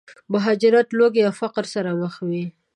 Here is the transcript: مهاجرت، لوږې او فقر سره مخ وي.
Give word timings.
مهاجرت، 0.33 0.87
لوږې 0.97 1.21
او 1.27 1.33
فقر 1.41 1.65
سره 1.73 1.89
مخ 2.01 2.13
وي. 2.27 2.45